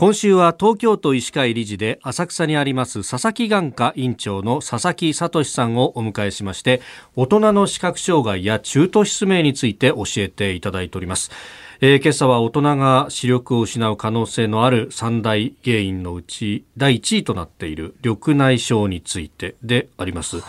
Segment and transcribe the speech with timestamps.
[0.00, 6.80] 今週は東京都医師会理事で浅草にあります佐々木眼科院長の佐々木聡さんをお迎えしまして
[7.16, 11.30] 大人の視覚障害や中途失明について教えていただいております。
[11.82, 20.44] えー、今朝は大人が視力を失う可能性のある三大原因のうち第1位となっている緑内障についてであります、はい、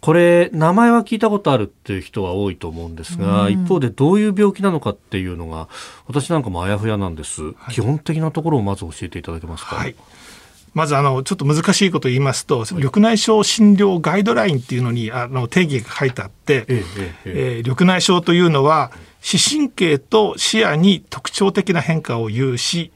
[0.00, 5.68] これ名前は聞いたことあるっていう人は多いと思うんですが、一方でどういう病気なのかっていうのが
[6.08, 9.94] 私なんかもあやふやなんです、はい、基本的なところをまず教えていただけますか、はい。
[10.74, 17.14] まずあのちょっと難しいことを言いますと、緑内障診療ガイドラインっていうのにあの定義が書いてあって、えええ。
[17.24, 18.90] えー、緑内障というのは
[19.22, 22.92] 視神経と視野に特徴的な変化を有し、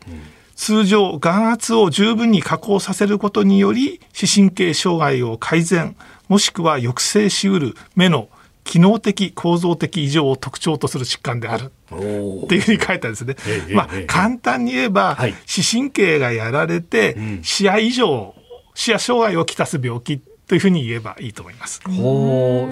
[0.57, 5.97] 通常眼圧を十分に下降させることにより視神経障害を改善
[6.29, 8.29] もしくは抑制しうる目の
[8.65, 11.67] 機能的構造的異常を特徴とする疾患である。
[11.67, 13.37] っていうふうに書いたんですね。
[13.73, 18.35] まあ、簡単に言えば、はい、視神経がやられて、視野異常
[18.75, 21.81] 視野障害をきたす病気というふうに言えばいいと思います。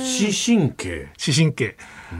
[0.00, 1.08] 視神経。
[1.16, 1.76] 視神経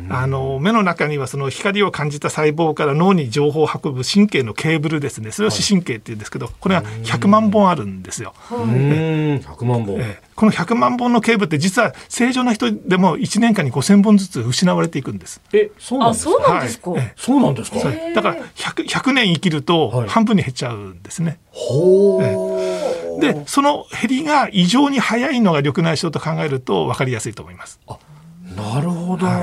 [0.09, 5.31] あの目の中にはその光を感じた細胞から脳に情報を運ぶ神経のケーブルですね。
[5.31, 8.35] それを視神経っていうんですけどこれが100万本あるんですよ。
[8.51, 15.41] 100万本、えこの100万本のケーブルって実は正常な人でも1年間に5000本ずつ失われていくんです。
[15.53, 16.19] えそうなんで
[16.69, 17.79] すか、はい、そうなんですか？
[18.15, 21.39] だから 100, 100年生きると半分に減っちゃうんですね。
[21.53, 27.81] はい、でその減りが異常に早いのが緑内障と考えると分かりやすいと思います。
[27.87, 27.99] あ
[28.57, 29.41] なるほど、はい、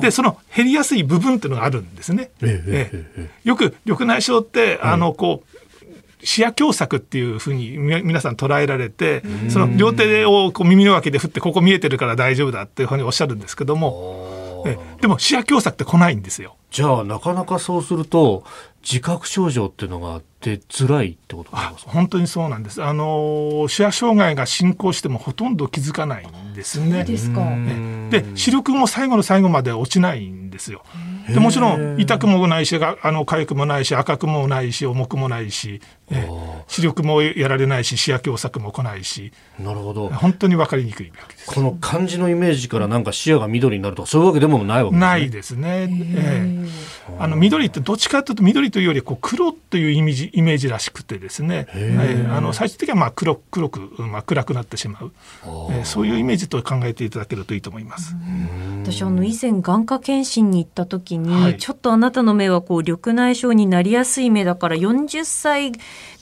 [0.00, 2.30] でその減りやすい部分っていうのがあるんですね。
[2.42, 16.56] えええよく緑内障って、あのこう視野狭窄っていうふうに皆さん捉えられてその両手をこう耳の脇で振ってここ見えてるから大丈夫だっていうふうにおっしゃるんですけどもえでも視野狭窄って来ないんですよ。
[16.70, 18.44] じゃあなかなかそうすると
[18.82, 21.90] 自覚症状っていうのが出づらいってことですか？
[21.90, 22.82] 本当にそうなんです。
[22.82, 27.04] あの視野障害が進行してもほとんど気づかないんですね。
[27.04, 27.16] で
[28.34, 30.82] 視力も最後の最後まで落ちないんですよ。
[31.28, 35.80] でもちろん痛くもないしあの痒くもないし赤くもないし重くもないし
[36.66, 39.32] 視力もやられないし視野狭窄も来ないし。
[39.58, 40.08] なるほど。
[40.08, 41.46] 本当に分かりにくい病気です。
[41.54, 45.00] この漢字のイメージからなんか視野が緑になるとかそういうわけでもないわけですね。
[45.00, 55.12] ないですね、ええ、あの緑ってどっちかというと緑というよりこう黒というイメージイメージらしくてですね、えあの最終的にはまあ黒黒く、まあ、暗くなってしまう、
[55.44, 57.99] えー、そういうイメージと考えていただけるといいと思います。
[58.82, 65.72] 私あの以前眼科検診に行った時に、はい、ちょっとあなたの目はこう緑内障になりやすい目だから40歳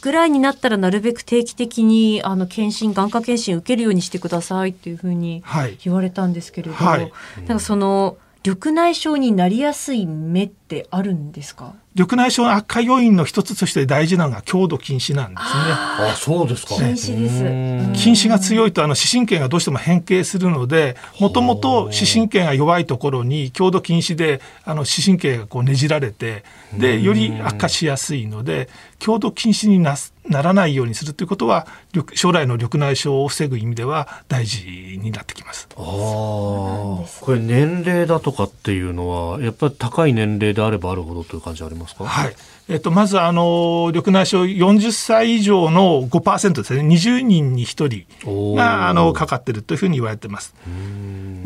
[0.03, 5.43] ぐらいになったらなるべく定期的にあの検診眼科検診受けるようにしてくださいっていうふうに
[5.85, 7.13] 言われたんですけれど、はい、
[7.47, 11.75] なんかその緑内障になりやすい目ってあるんですか？
[11.95, 15.49] 緑内障の悪化要因の一つとして大事なのが強度近視なんですね。
[15.51, 16.77] あそうですか。
[16.77, 18.03] 近視です。
[18.03, 28.69] 近視が強いとあの視神経がどうしても変形するので、もともと視神経が弱いところに強度近視であの視神経がこうねじられて、でより悪化しやすいので、
[28.99, 31.67] 強度近視になすならないようにするということは
[32.15, 35.67] 将来の緑内障を防ぐ意味では大事になってきます。
[35.75, 42.05] ああ、これ年齢だとかっていうのはやっぱり高い年齢であればあるほどという感じありますか？
[42.05, 42.35] はい。
[42.71, 50.55] えっと、まずあの緑内障40歳以上の5%ですね20人に1人があのかかってるというふうに言われてます。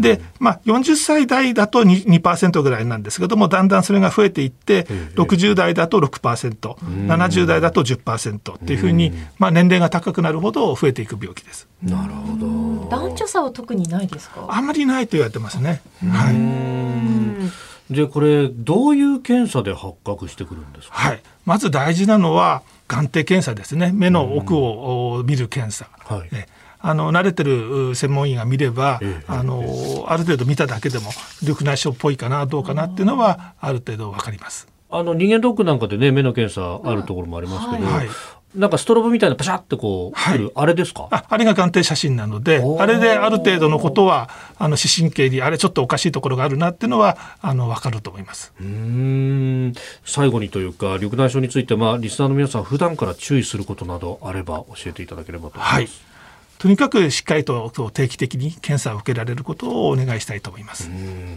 [0.00, 2.19] で、まあ、40歳代だと 2%,
[2.50, 4.82] 2ぐらいなんですけどもだんだんそれが増えていって
[5.15, 11.69] 60代だと 6%70 代だと10%っていうふうに、まあ、年齢が高くなるほど増えていく病気です。
[11.84, 14.47] なるほど男女差は特にないですか？
[14.49, 15.82] あんまりないと言われてますね。
[16.10, 16.81] はい
[17.93, 23.91] でこれどういう検査で発覚してくるんですか、はい、まず大事なのは眼底検査ですね。
[23.95, 26.29] 目の奥を見る検査、はい、
[26.81, 31.11] あの慣れてる専門医が見れば、えあのある程度見ただけでも
[31.41, 34.69] 緑内障っぽいかなどうかなっていうのはある程度わかります。
[34.91, 38.09] あの人間ドックなんかでね目の検査あるところもありますけど、はい、
[38.55, 41.09] なんかストロボみたいなパシャってこう、はい、あれですか？
[41.11, 44.29] ああれが眼底写真なのであれである程度のことは
[44.59, 49.73] あの視神経にあれちょっとおかしいところがあるなっていうのはあの分かると思いますうん
[50.05, 55.75] 最後にというか緑内障について、まあ、リスナーの皆さん普段から注意することなどあれば教えていただければと思います。
[55.75, 55.88] はい
[56.59, 60.88] とにかくしっかりと定期的に検査を受けられることをお願いしたいと思います。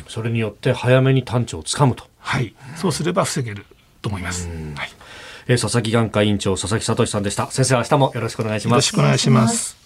[0.07, 2.03] それによって早めに探知をつかむと。
[2.19, 3.65] はい、そうすれば防げる
[4.03, 4.47] と思います。
[4.47, 4.53] は
[4.85, 4.89] い。
[5.47, 7.51] え、佐々木眼科院長佐々木聡さんでした。
[7.51, 8.71] 先生明日もよろしくお願いします。
[8.71, 9.84] よろしくお願いします。